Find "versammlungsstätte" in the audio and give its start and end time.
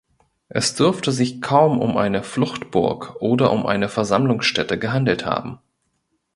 3.87-4.79